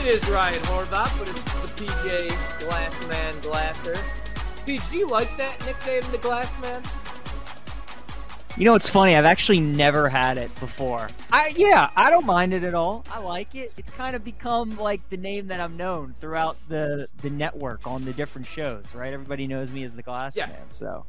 [0.00, 1.42] It is Ryan Horvat, but it's
[1.76, 2.28] the PJ
[2.60, 3.96] Glassman Glasser.
[4.64, 6.82] Peach, do you like that nickname, the Glassman?
[8.56, 9.14] You know, it's funny.
[9.14, 11.08] I've actually never had it before.
[11.30, 13.04] I yeah, I don't mind it at all.
[13.10, 13.74] I like it.
[13.76, 18.04] It's kind of become like the name that I'm known throughout the the network on
[18.06, 18.94] the different shows.
[18.94, 19.12] Right?
[19.12, 20.46] Everybody knows me as the Glass Yeah.
[20.46, 20.70] Man.
[20.70, 21.04] So,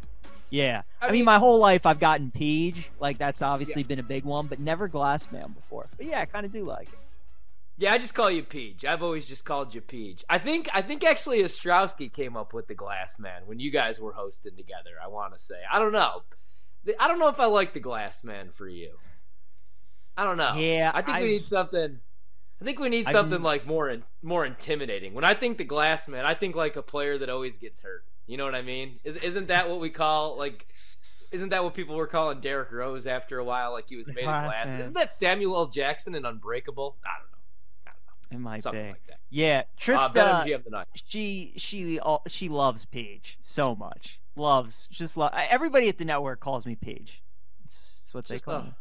[0.49, 0.81] yeah.
[1.01, 2.89] I I, mean, mean- my whole life I've gotten Peach.
[2.99, 5.87] Like that's obviously been a big one, but never Glass Man before.
[5.95, 6.99] But yeah, I kind of do like it.
[7.81, 8.85] Yeah, I just call you Peach.
[8.85, 10.23] I've always just called you Peach.
[10.29, 13.99] I think I think actually Ostrowski came up with the glass man when you guys
[13.99, 14.91] were hosting together.
[15.03, 15.55] I want to say.
[15.71, 16.21] I don't know.
[16.99, 18.91] I don't know if I like the glass man for you.
[20.15, 20.53] I don't know.
[20.57, 21.99] Yeah, I think we I've- need something.
[22.61, 25.15] I think we need I've- something like more in, more intimidating.
[25.15, 28.05] When I think the glass man, I think like a player that always gets hurt.
[28.27, 28.99] You know what I mean?
[29.03, 30.67] Is, isn't that what we call like?
[31.31, 33.71] Isn't that what people were calling Derrick Rose after a while?
[33.71, 34.69] Like he was made of glass.
[34.69, 34.79] Glassman.
[34.81, 35.65] Isn't that Samuel L.
[35.65, 36.97] Jackson in Unbreakable?
[37.03, 37.37] I don't know.
[38.31, 38.35] I.
[38.35, 38.89] It might Something be.
[38.91, 39.19] like that.
[39.29, 40.13] Yeah, Uh, Trista.
[40.13, 40.87] BetMGM tonight.
[40.93, 44.19] she she all- she loves Paige so much.
[44.35, 45.31] Loves just love.
[45.35, 47.21] Everybody at the network calls me Paige.
[47.65, 48.73] It's, it's what they Just call a, me.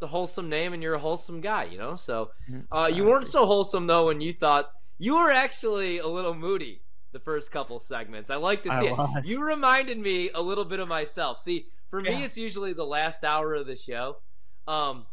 [0.00, 1.94] the wholesome name, and you're a wholesome guy, you know.
[1.96, 2.66] So Mhm.
[2.72, 6.80] uh, you weren't so wholesome though when you thought you were actually a little moody
[7.12, 8.30] the first couple segments.
[8.30, 8.96] I like to I see it.
[8.96, 9.28] was.
[9.28, 11.38] You reminded me a little bit of myself.
[11.40, 14.16] See, for me, it's usually the last hour of the show.
[14.66, 15.06] Um,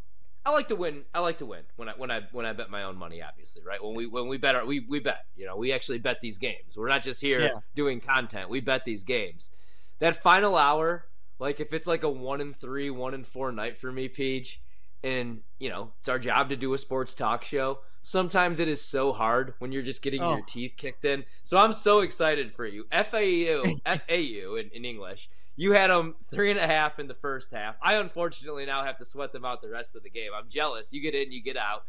[0.46, 1.04] I like to win.
[1.14, 3.22] I like to win when I when I when I bet my own money.
[3.22, 3.84] Obviously, right?
[3.84, 5.26] When we when we bet our, we we bet.
[5.36, 6.76] You know, we actually bet these games.
[6.76, 7.60] We're not just here Yeah.
[7.76, 8.50] doing content.
[8.50, 9.52] We bet these games.
[10.00, 11.06] That final hour,
[11.38, 14.60] like if it's like a one and three, one and four night for me, Peach,
[15.04, 17.80] and you know it's our job to do a sports talk show.
[18.04, 20.44] Sometimes it is so hard when you're just getting your Oh.
[20.48, 21.24] teeth kicked in.
[21.44, 22.88] So I'm so excited for you.
[22.92, 25.30] FAU, FAU in, in English.
[25.56, 27.76] You had them three and a half in the first half.
[27.82, 30.32] I unfortunately now have to sweat them out the rest of the game.
[30.36, 30.92] I'm jealous.
[30.94, 31.84] You get in, you get out.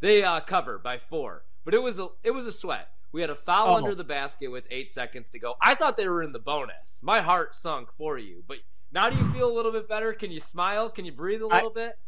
[0.00, 2.88] They uh, cover by four, but it was a it was a sweat.
[3.10, 3.76] We had a foul Oh.
[3.76, 5.54] under the basket with eight seconds to go.
[5.60, 7.00] I thought they were in the bonus.
[7.02, 8.58] My heart sunk for you, but
[8.92, 10.12] now do you feel a little bit better?
[10.12, 10.88] Can you smile?
[10.88, 11.98] Can you breathe a little bit?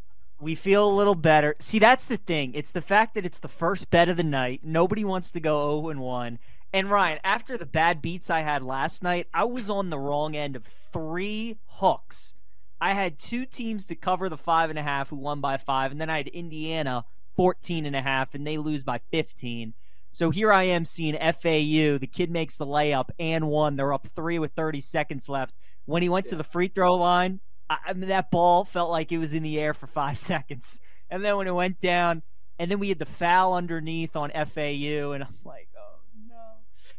[0.41, 1.55] We feel a little better.
[1.59, 2.53] See, that's the thing.
[2.55, 4.61] It's the fact that it's the first bet of the night.
[4.63, 6.39] Nobody wants to go 0 and 1.
[6.73, 10.37] And Ryan, after the bad beats I had last night, I was on the wrong
[10.37, 12.35] end of three hooks.
[12.81, 15.91] I had two teams to cover the five and a half who won by five,
[15.91, 17.05] and then I had Indiana
[17.35, 19.75] 14 and a half, and they lose by 15.
[20.13, 21.99] So here I am seeing FAU.
[21.99, 23.77] The kid makes the layup and one.
[23.77, 25.55] They're up three with 30 seconds left.
[25.87, 29.11] When he went to the free throw line, I, I mean, that ball felt like
[29.11, 30.79] it was in the air for five seconds.
[31.11, 32.23] And then when it went down,
[32.61, 35.67] and then we had the foul underneath on FAU, and I'm like.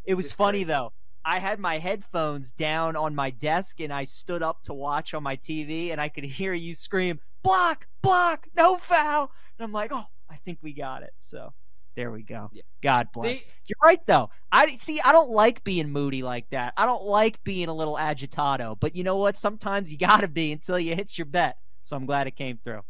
[0.05, 0.63] It was Just funny crazy.
[0.65, 0.93] though.
[1.23, 5.21] I had my headphones down on my desk, and I stood up to watch on
[5.21, 9.31] my TV, and I could hear you scream, block, block, no foul.
[9.59, 11.13] And I'm like, oh, I think we got it.
[11.19, 11.53] So
[11.95, 12.49] there we go.
[12.53, 12.63] Yeah.
[12.81, 13.43] God bless.
[13.43, 14.29] They- You're right though.
[14.51, 14.99] I see.
[15.01, 16.73] I don't like being moody like that.
[16.77, 18.75] I don't like being a little agitado.
[18.79, 19.37] But you know what?
[19.37, 21.57] Sometimes you gotta be until you hit your bet.
[21.83, 22.81] So I'm glad it came through.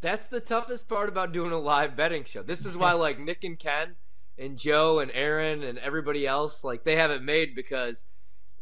[0.00, 2.42] That's the toughest part about doing a live betting show.
[2.42, 3.94] This is why like Nick and Ken
[4.38, 8.04] and Joe and Aaron and everybody else like they haven't made because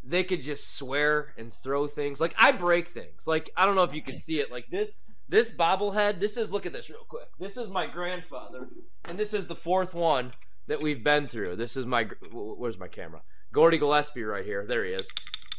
[0.03, 2.21] they could just swear and throw things.
[2.21, 3.27] Like I break things.
[3.27, 4.51] Like I don't know if you can see it.
[4.51, 6.21] Like this this bobblehead.
[6.21, 7.29] This is look at this real quick.
[7.39, 8.69] This is my grandfather,
[9.05, 10.33] and this is the fourth one
[10.67, 11.57] that we've been through.
[11.57, 13.23] This is my where's my camera?
[13.53, 14.65] Gordie Gillespie right here.
[14.67, 15.09] There he is.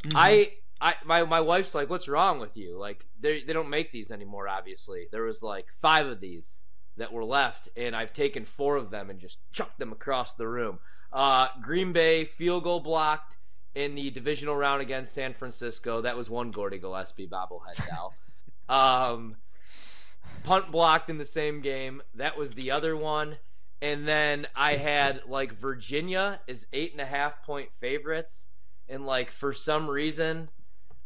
[0.05, 0.11] Mhm.
[0.16, 0.51] I
[0.81, 4.11] I my my wife's like, "What's wrong with you?" Like they they don't make these
[4.11, 4.47] anymore.
[4.47, 6.63] Obviously, there was like five of these
[6.97, 10.47] that were left, and I've taken four of them and just chucked them across the
[10.47, 10.79] room.
[11.12, 13.38] Uh, Green Bay field goal blocked
[13.75, 16.02] in the divisional round against San Francisco.
[16.02, 18.13] That was one Gordie Gillespie bobblehead doll.
[18.69, 19.38] um,
[20.44, 22.02] punt blocked in the same game.
[22.16, 23.38] That was the other one.
[23.81, 28.47] And then I had like Virginia is eight and a half point favorites,
[28.88, 30.50] and like for some reason,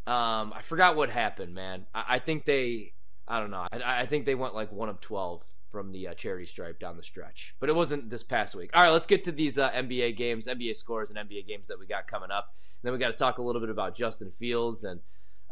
[0.06, 1.86] um, I forgot what happened, man.
[1.96, 2.92] I, I think they,
[3.30, 3.66] I don't know.
[3.72, 6.96] I, I think they went like one of twelve from the uh, charity stripe down
[6.96, 8.70] the stretch, but it wasn't this past week.
[8.74, 11.78] All right, let's get to these uh, NBA games, NBA scores, and NBA games that
[11.78, 12.54] we got coming up.
[12.82, 15.02] And then we got to talk a little bit about Justin Fields and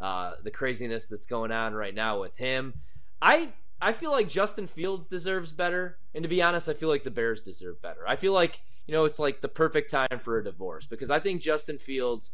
[0.00, 2.72] uh, the craziness that's going on right now with him.
[3.20, 7.04] I I feel like Justin Fields deserves better, and to be honest, I feel like
[7.04, 8.08] the Bears deserve better.
[8.08, 11.20] I feel like you know it's like the perfect time for a divorce because I
[11.20, 12.30] think Justin Fields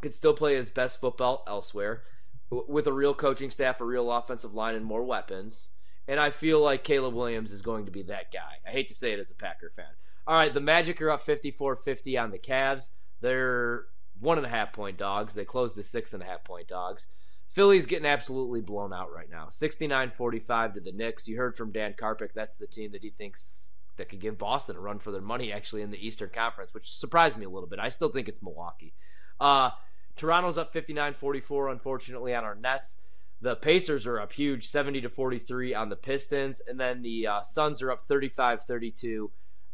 [0.00, 2.04] could still play his best football elsewhere
[2.48, 5.68] with a real coaching staff, a real offensive line, and more weapons.
[6.08, 8.58] And I feel like Caleb Williams is going to be that guy.
[8.66, 9.84] I hate to say it as a Packer fan.
[10.26, 12.90] All right, the Magic are up 54 50 on the Cavs.
[13.20, 13.84] They're
[14.18, 15.34] one and a half point dogs.
[15.34, 17.06] They closed to six and a half point dogs.
[17.48, 19.48] Philly's getting absolutely blown out right now.
[19.50, 21.28] 69 45 to the Knicks.
[21.28, 22.32] You heard from Dan Karpik.
[22.34, 25.52] That's the team that he thinks that could give Boston a run for their money
[25.52, 27.78] actually in the Eastern Conference, which surprised me a little bit.
[27.78, 28.94] I still think it's Milwaukee.
[29.40, 29.70] Uh,
[30.16, 32.98] Toronto's up 59-44, unfortunately, on our Nets.
[33.40, 37.42] The Pacers are up huge, 70 to 43 on the Pistons, and then the uh,
[37.42, 39.30] Suns are up 35-32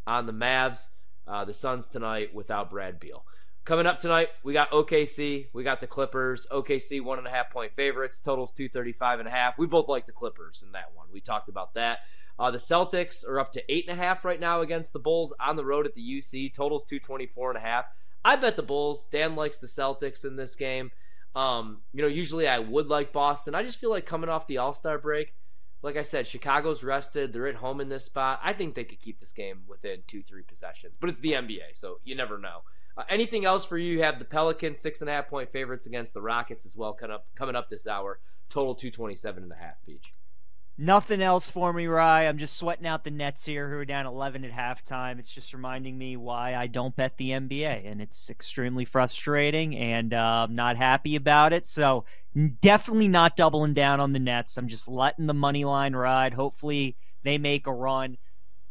[0.07, 0.89] on the Mavs.
[1.27, 3.25] Uh, the Suns tonight without Brad Beal.
[3.65, 6.47] Coming up tonight, we got OKC, we got the Clippers.
[6.53, 9.59] OKC one and a half point favorites, totals 235 and a half.
[9.59, 11.07] We both like the Clippers in that one.
[11.11, 12.01] We talked about that.
[12.39, 15.33] Uh, the Celtics are up to eight and a half right now against the Bulls
[15.41, 16.53] on the road at the UC.
[16.53, 17.87] Totals 224 and a half.
[18.23, 19.07] I bet the Bulls.
[19.07, 20.91] Dan likes the Celtics in this game.
[21.35, 23.55] Um, you know, usually I would like Boston.
[23.55, 25.35] I just feel like coming off the All Star break,
[25.83, 27.33] like I said, Chicago's rested.
[27.33, 28.41] They're at home in this spot.
[28.43, 30.97] I think they could keep this game within two, three possessions.
[30.99, 32.63] But it's the NBA, so you never know.
[32.97, 33.93] Uh, anything else for you?
[33.93, 36.93] You have the Pelicans six and a half point favorites against the Rockets as well,
[36.93, 38.21] coming up coming up this hour.
[38.49, 40.15] Total two twenty seven and a half each.
[40.77, 42.27] Nothing else for me, Rye.
[42.27, 45.21] I'm just sweating out the Nets here, who are down 11 at halftime.
[45.21, 50.13] It's just reminding me why I don't bet the NBA, and it's extremely frustrating, and
[50.13, 51.69] uh, I'm not happy about it.
[51.69, 52.05] So
[52.61, 54.57] definitely not doubling down on the Nets.
[54.57, 56.35] I'm just letting the money line ride.
[56.35, 58.17] Hopefully they make a run.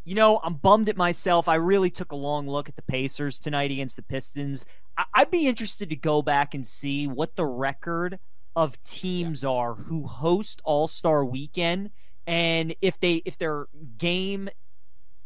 [0.03, 1.47] You know, I'm bummed at myself.
[1.47, 4.65] I really took a long look at the Pacers tonight against the Pistons.
[4.97, 8.19] I- would be interested to go back and see what the record
[8.55, 9.49] of teams yeah.
[9.49, 11.91] are who host All Star Weekend,
[12.27, 13.67] and if they if their
[13.97, 14.49] game,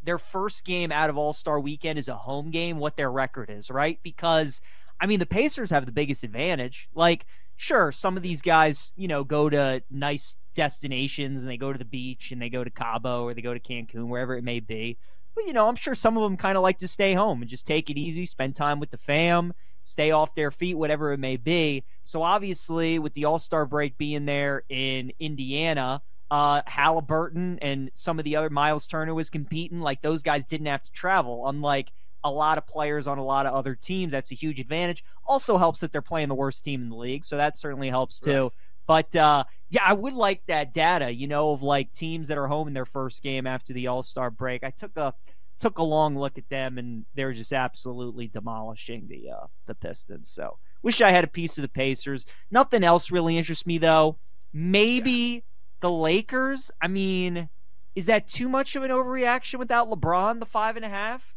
[0.03, 3.49] their first game out of All Star Weekend is a home game, what their record
[3.49, 3.99] is, right?
[4.03, 4.61] Because
[4.99, 6.89] I mean, the Pacers have the biggest advantage.
[6.93, 7.25] Like,
[7.55, 11.77] sure, some of these guys, you know, go to nice destinations and they go to
[11.77, 14.59] the beach and they go to Cabo or they go to Cancun, wherever it may
[14.59, 14.97] be.
[15.35, 17.49] But you know, I'm sure some of them kind of like to stay home and
[17.49, 19.53] just take it easy, spend time with the fam,
[19.87, 21.83] stay off their feet, whatever it may be.
[22.03, 28.19] So obviously, with the All Star break being there in Indiana, uh, Halliburton and some
[28.19, 29.79] of the other Miles Turner was competing.
[29.79, 31.91] Like those guys didn't have to travel, unlike
[32.23, 34.11] a lot of players on a lot of other teams.
[34.11, 35.03] That's a huge advantage.
[35.25, 38.19] Also helps that they're playing the worst team in the league, so that certainly helps
[38.19, 38.43] too.
[38.43, 38.51] Right.
[38.87, 42.47] But uh, yeah, I would like that data, you know, of like teams that are
[42.47, 44.63] home in their first game after the All Star break.
[44.63, 45.13] I took a
[45.59, 50.29] took a long look at them, and they're just absolutely demolishing the uh, the Pistons.
[50.29, 52.25] So wish I had a piece of the Pacers.
[52.51, 54.17] Nothing else really interests me though.
[54.53, 55.39] Maybe yeah.
[55.81, 56.71] the Lakers.
[56.81, 57.49] I mean,
[57.95, 60.39] is that too much of an overreaction without LeBron?
[60.39, 61.35] The five and a half.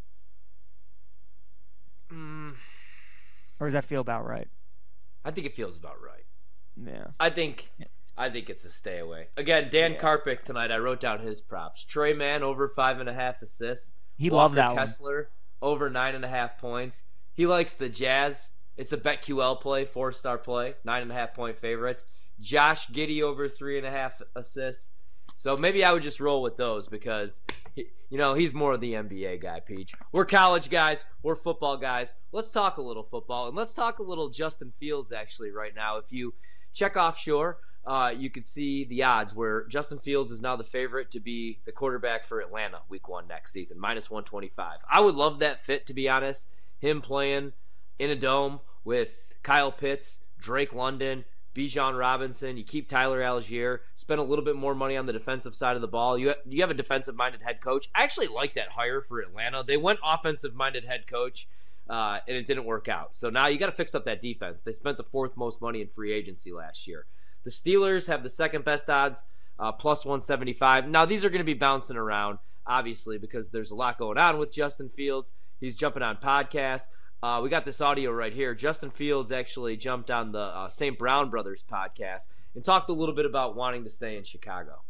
[2.12, 2.54] Mm.
[3.58, 4.48] Or does that feel about right?
[5.24, 6.24] I think it feels about right.
[6.82, 7.08] Yeah.
[7.18, 7.70] I think
[8.16, 9.28] I think it's a stay away.
[9.36, 9.98] Again, Dan yeah.
[9.98, 10.70] Karpik tonight.
[10.70, 11.84] I wrote down his props.
[11.84, 13.92] Tre Mann over five and a half assists.
[14.20, 15.30] He loved that Kessler
[15.60, 15.72] one.
[15.72, 17.04] over nine and a half points.
[17.32, 18.50] He likes the Jazz.
[18.76, 22.04] It's a BetQL play, four star play, nine and a half point favorites.
[22.38, 24.90] Josh Giddey over three and a half assists.
[25.36, 27.40] So maybe I would just roll with those because,
[27.74, 29.94] he, you know, he's more of the NBA guy, Peach.
[30.12, 31.06] We're college guys.
[31.22, 32.12] We're football guys.
[32.30, 35.96] Let's talk a little football and let's talk a little Justin Fields actually right now.
[35.96, 36.34] If you
[36.74, 41.10] check offshore, uh, you can see the odds where Justin Fields is now the favorite
[41.12, 44.80] to be the quarterback for Atlanta week one next season, minus 125.
[44.90, 46.50] I would love that fit, to be honest.
[46.78, 47.52] Him playing
[47.98, 51.24] in a dome with Kyle Pitts, Drake London,
[51.54, 52.56] Bijan Robinson.
[52.56, 55.82] You keep Tyler Allgeier, spend a little bit more money on the defensive side of
[55.82, 56.18] the ball.
[56.18, 57.88] You, you have a defensive minded head coach.
[57.94, 59.64] I actually like that hire for Atlanta.
[59.66, 61.48] They went offensive minded head coach.
[61.88, 63.16] Uh, and it didn't work out.
[63.16, 64.62] So now you got to fix up that defense.
[64.62, 67.06] They spent the fourth most money in free agency last year.
[67.44, 69.24] The Steelers have the second best odds,
[69.58, 70.88] uh, plus 175.
[70.88, 74.38] Now, these are going to be bouncing around, obviously, because there's a lot going on
[74.38, 75.32] with Justin Fields.
[75.60, 76.88] He's jumping on podcasts.
[77.22, 78.54] Uh, we got this audio right here.
[78.54, 80.98] Justin Fields actually jumped on the uh, St.
[80.98, 84.82] Brown Brothers podcast and talked a little bit about wanting to stay in Chicago.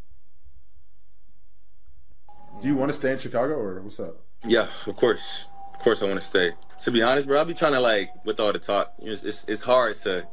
[2.60, 4.22] Do you want to stay in Chicago or what's up?
[4.46, 5.46] Yeah, of course.
[5.74, 6.52] Of course, I want to stay.
[6.80, 8.92] To be honest, bro, I'll be trying to like with all the talk.
[8.98, 10.26] It's, it's hard to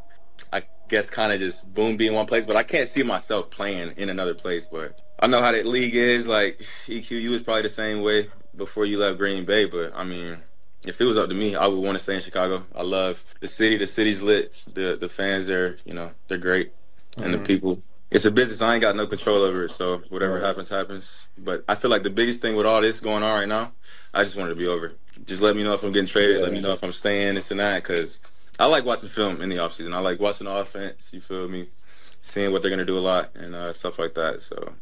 [0.52, 3.50] I guess kind of just boom be in one place, but I can't see myself
[3.50, 4.66] playing in another place.
[4.66, 6.28] But I know how that league is.
[6.28, 9.66] Like EQU is probably the same way before you left Green Bay.
[9.66, 10.38] But I mean,
[10.86, 12.66] if it was up to me, I would want to stay in Chicago.
[12.76, 13.78] I love the city.
[13.78, 14.54] The city's lit.
[14.74, 16.72] The the fans there, you know, they're great,
[17.18, 17.32] and mm-hmm.
[17.34, 17.84] the people.
[18.10, 18.62] It's a business.
[18.62, 19.72] I ain't got no control over it.
[19.72, 20.44] So whatever right.
[20.44, 21.28] happens, happens.
[21.38, 23.74] But I feel like the biggest thing with all this going on right now,
[24.14, 24.94] I just wanted to be over.
[25.26, 26.38] Just let me know if I'm getting traded.
[26.38, 26.44] Yeah.
[26.44, 27.36] Let me know if I'm staying.
[27.36, 28.22] This and that, because
[28.60, 29.94] I like watching film in the offseason.
[29.94, 31.10] I like watching the offense.
[31.14, 31.70] You feel me?
[32.22, 34.42] Seeing what they're gonna do a lot and uh, stuff like that.
[34.42, 34.74] So.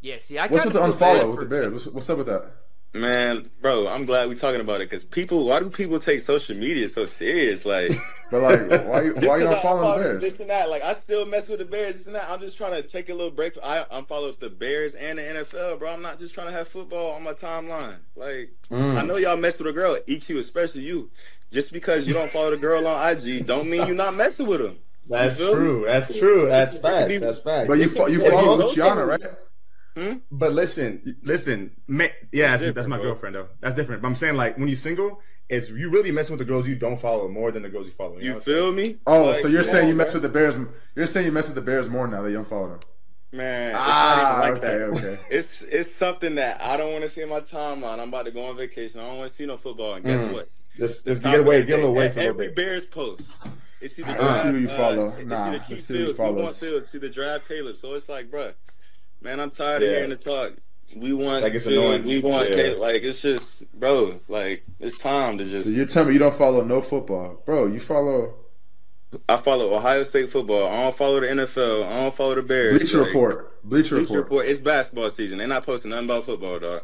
[0.00, 0.18] Yeah.
[0.18, 1.72] See, I what's with the unfollow with the Bears?
[1.72, 2.50] What's, what's, up with that?
[2.94, 5.46] Man, bro, I'm glad we're talking about it because people.
[5.46, 7.66] Why do people take social media so serious?
[7.66, 7.90] Like,
[8.30, 10.22] But like, why you just why you 'cause not following follow the Bears?
[10.22, 10.70] This and that.
[10.70, 11.96] Like, I still mess with the Bears.
[11.96, 12.28] This and that.
[12.30, 13.58] I'm just trying to take a little break.
[13.64, 15.90] I I'm follows the Bears and the NFL, bro.
[15.92, 17.96] I'm not just trying to have football on my timeline.
[18.14, 18.96] Like, Mm.
[18.96, 21.10] I know y'all mess with a girl, EQ, especially you.
[21.52, 24.60] Just because you don't follow the girl on IG, don't mean you're not messing with
[24.60, 24.78] them.
[25.08, 25.60] That's You feel me?
[25.60, 25.84] true.
[25.86, 26.46] That's true.
[26.48, 27.20] That's It facts.
[27.20, 27.68] That's facts.
[27.68, 29.18] But you fo- you follow you- Luciana,
[29.96, 30.20] right?
[30.30, 33.06] But listen, listen, ma- yeah, that's, different, that's my bro.
[33.06, 33.48] girlfriend though.
[33.60, 34.02] That's different.
[34.02, 36.74] But I'm saying like when you're single, it's you really messing with the girls you
[36.76, 38.18] don't follow more than the girls you follow.
[38.18, 38.96] You know feel me?
[39.06, 40.20] Oh, Like, so you're come saying on, you mess bro.
[40.20, 40.58] with the Bears?
[40.96, 42.80] You're saying you mess with the Bears more now that you don't follow them?
[43.32, 45.08] Man, it's Ah, not even like okay, that.
[45.14, 45.22] okay.
[45.28, 47.98] It's it's something that I don't want to see in my timeline.
[47.98, 49.00] I'm about to go on vacation.
[49.00, 49.94] I don't want to see no football.
[49.94, 50.32] And guess Mm.
[50.32, 50.48] what?
[50.76, 52.56] Just, just get away, get a little away from every it.
[52.56, 53.22] Bears post.
[53.80, 55.08] It's either Let's see who you uh, follow.
[55.18, 56.42] It's Nah, either let's Keith see who you Fields, we follow.
[56.42, 57.76] want Fields, it's either draft Caleb.
[57.76, 58.54] So it's like, bruh,
[59.24, 60.52] man, I'm tired of hearing the talk.
[60.94, 62.04] We want Like, it's Fields, annoying.
[62.04, 62.54] we want Yeah.
[62.54, 62.78] Caleb.
[62.78, 65.66] Like it's just, bro, like it's time to just.
[65.66, 67.66] So you're telling me you don't follow no football, bro?
[67.66, 68.34] You follow
[69.28, 70.68] I follow Ohio State football.
[70.68, 71.84] I don't follow the NFL.
[71.86, 72.78] I don't follow the Bears.
[72.78, 73.62] Bleacher Like, Report.
[73.64, 74.18] Bleacher, Bleacher Report.
[74.24, 74.46] Report.
[74.46, 75.38] It's basketball season.
[75.38, 76.82] They're not posting nothing about football, dog.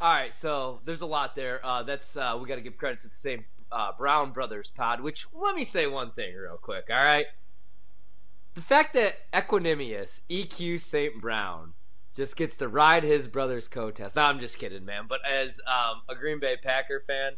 [0.00, 1.60] All right, so there's a lot there.
[1.64, 5.00] Uh, that's uh, we got to give credit to the same uh, Brown Brothers pod.
[5.00, 6.84] Which let me say one thing real quick.
[6.90, 7.26] All right,
[8.54, 11.20] the fact that Equanimeous EQ St.
[11.20, 11.74] Brown
[12.14, 14.14] just gets to ride his brother's coattails.
[14.14, 15.06] No, I'm just kidding, man.
[15.08, 17.32] But as um, a Green Bay Packer fan,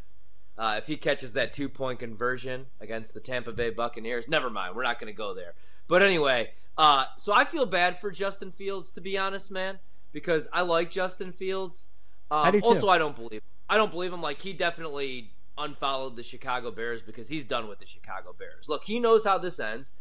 [0.58, 4.76] uh, if he catches that two point conversion against the Tampa Bay Buccaneers, never mind.
[4.76, 5.54] We're not going to go there.
[5.88, 9.78] But anyway, uh, so I feel bad for Justin Fields, to be honest, man,
[10.12, 11.88] because I like Justin Fields.
[12.30, 12.66] Um, I do too.
[12.66, 13.42] Also, I don't believe.
[13.68, 14.22] I don't believe him.
[14.22, 18.68] Like he definitely unfollowed the Chicago Bears because he's done with the Chicago Bears.
[18.68, 19.92] Look, he knows how this ends.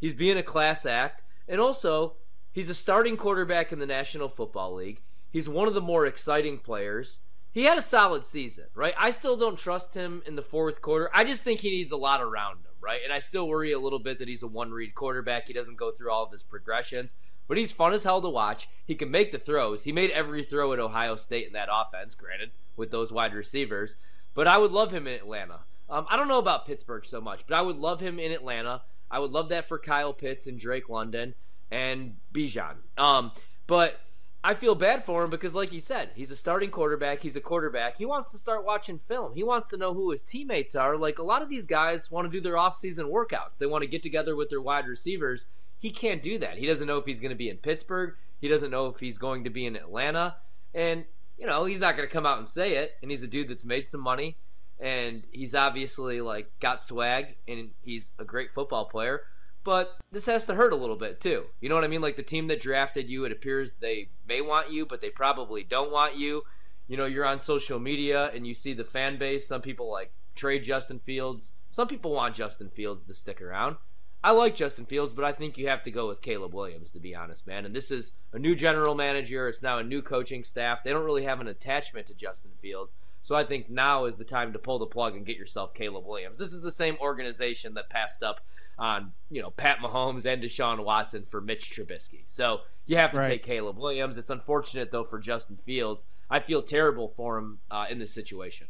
[0.00, 2.14] He's being a class act, and also
[2.52, 5.02] he's a starting quarterback in the National Football League.
[5.30, 7.20] He's one of the more exciting players.
[7.52, 8.94] He had a solid season, right?
[8.98, 11.10] I still don't trust him in the fourth quarter.
[11.12, 13.00] I just think he needs a lot around him, right?
[13.02, 15.48] And I still worry a little bit that he's a one read quarterback.
[15.48, 17.14] He doesn't go through all of his progressions,
[17.48, 18.68] but he's fun as hell to watch.
[18.86, 19.82] He can make the throws.
[19.82, 23.96] He made every throw at Ohio State in that offense, granted, with those wide receivers.
[24.32, 25.60] But I would love him in Atlanta.
[25.88, 28.82] Um, I don't know about Pittsburgh so much, but I would love him in Atlanta.
[29.10, 31.34] I would love that for Kyle Pitts and Drake London
[31.70, 32.76] and Bijan.
[32.96, 33.32] Um,
[33.66, 34.00] but
[34.42, 37.22] I feel bad for him because, like he said, he's a starting quarterback.
[37.22, 37.96] He's a quarterback.
[37.96, 39.34] He wants to start watching film.
[39.34, 40.96] He wants to know who his teammates are.
[40.96, 43.58] Like a lot of these guys want to do their off-season workouts.
[43.58, 45.46] They want to get together with their wide receivers.
[45.78, 46.58] He can't do that.
[46.58, 48.14] He doesn't know if he's going to be in Pittsburgh.
[48.40, 50.36] He doesn't know if he's going to be in Atlanta.
[50.74, 51.04] And
[51.36, 52.96] you know, he's not going to come out and say it.
[53.02, 54.36] And he's a dude that's made some money,
[54.80, 59.22] and he's obviously like got swag, and he's a great football player.
[59.62, 61.44] But this has to hurt a little bit too.
[61.60, 62.00] You know what I mean?
[62.00, 65.62] Like the team that drafted you, it appears they may want you, but they probably
[65.62, 66.42] don't want you.
[66.88, 69.46] You know, you're on social media and you see the fan base.
[69.46, 71.52] Some people like trade Justin Fields.
[71.68, 73.76] Some people want Justin Fields to stick around.
[74.22, 77.00] I like Justin Fields, but I think you have to go with Caleb Williams, to
[77.00, 77.64] be honest, man.
[77.64, 79.48] And this is a new general manager.
[79.48, 80.84] It's now a new coaching staff.
[80.84, 82.96] They don't really have an attachment to Justin Fields.
[83.22, 86.06] So I think now is the time to pull the plug and get yourself Caleb
[86.06, 86.36] Williams.
[86.38, 88.40] This is the same organization that passed up
[88.78, 92.24] on, you know, Pat Mahomes and Deshaun Watson for Mitch Trubisky.
[92.26, 93.28] So you have to Right.
[93.28, 94.18] take Caleb Williams.
[94.18, 96.04] It's unfortunate, though, for Justin Fields.
[96.30, 98.68] I feel terrible for him uh, in this situation.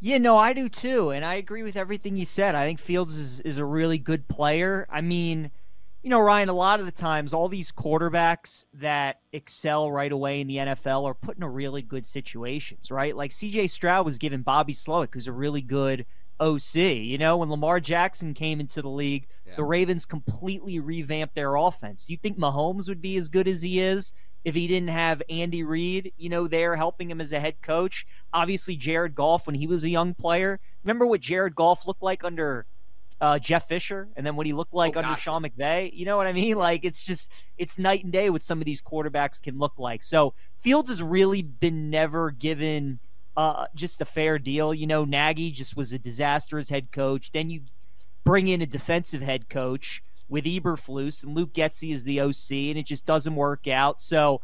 [0.00, 2.54] Yeah, no, I do too, and I agree with everything you said.
[2.54, 4.86] I think Fields is, is a really good player.
[4.90, 5.50] I mean,
[6.02, 10.40] you know, Ryan, a lot of the times, all these quarterbacks that excel right away
[10.40, 13.16] in the NFL are put in really good situations, right?
[13.16, 16.04] Like CJ Stroud was given Bobby Slowik, who's a really good
[16.40, 16.76] OC.
[16.76, 19.54] You know, when Lamar Jackson came into the league, Yeah.
[19.56, 22.06] the Ravens completely revamped their offense.
[22.06, 24.12] Do you think Mahomes would be as good as he is
[24.46, 28.06] if he didn't have Andy Reid, you know, there helping him as a head coach?
[28.32, 32.22] Obviously, Jared Goff, when he was a young player, remember what Jared Goff looked like
[32.22, 32.64] under
[33.20, 35.20] uh, Jeff Fisher, and then what he looked like Oh, under gotcha.
[35.22, 35.90] Sean McVay.
[35.92, 36.56] You know what I mean?
[36.58, 40.04] Like it's just it's night and day what some of these quarterbacks can look like.
[40.04, 43.00] So Fields has really been never given
[43.36, 44.72] uh, just a fair deal.
[44.72, 47.32] You know, Nagy just was a disaster as head coach.
[47.32, 47.62] Then you
[48.22, 52.78] bring in a defensive head coach with Eberflus and Luke Getsy is the OC, and
[52.78, 54.02] it just doesn't work out.
[54.02, 54.40] So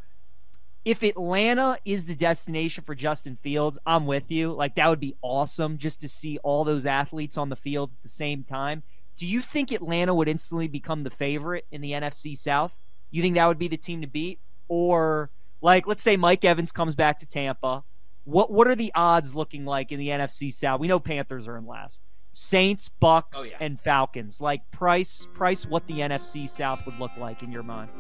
[0.85, 4.53] if Atlanta is the destination for Justin Fields, I'm with you.
[4.53, 8.03] Like that would be awesome just to see all those athletes on the field at
[8.03, 8.83] the same time.
[9.17, 12.79] Do you think Atlanta would instantly become the favorite in the NFC South?
[13.11, 14.41] You think that would be the team to beat?
[14.69, 17.85] Or like let's say Mike Evans comes back to Tampa.
[18.25, 20.81] What what are the odds looking like in the NFC South?
[20.81, 22.01] We know Panthers are in last.
[22.33, 23.65] Saints, Bucks, Oh, yeah.
[23.67, 24.41] and Falcons.
[24.41, 27.91] Like price price what the NFC South would look like in your mind.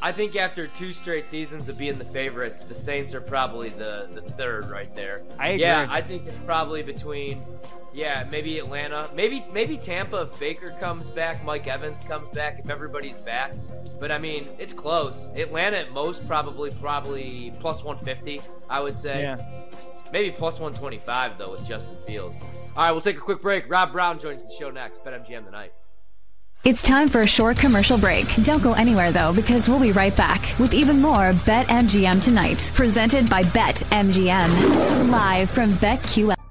[0.00, 4.08] I think after two straight seasons of being the favorites, the Saints are probably the,
[4.12, 5.24] the third right there.
[5.38, 5.62] I agree.
[5.62, 7.42] Yeah, I think it's probably between
[7.92, 12.70] yeah, maybe Atlanta, maybe maybe Tampa if Baker comes back, Mike Evans comes back, if
[12.70, 13.54] everybody's back.
[13.98, 15.32] But I mean, it's close.
[15.34, 19.22] Atlanta at most probably probably plus 150, I would say.
[19.22, 19.38] Yeah.
[20.12, 22.40] Maybe plus 125 though with Justin Fields.
[22.42, 23.70] All right, we'll take a quick break.
[23.70, 25.04] Rob Brown joins the show next.
[25.04, 25.72] BetMGM tonight.
[26.64, 28.26] It's time for a short commercial break.
[28.42, 32.72] Don't go anywhere though, because we'll be right back with even more Bet MGM tonight,
[32.74, 36.47] presented by Bet MGM, live from BetQL.